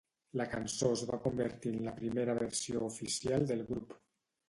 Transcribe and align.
La 0.39 0.45
cançó 0.53 0.89
es 0.97 1.03
va 1.09 1.19
convertir 1.27 1.75
en 1.81 1.87
la 1.91 1.95
primera 2.01 2.39
versió 2.43 2.85
oficial 2.91 3.51
del 3.55 3.67
grup. 3.73 3.99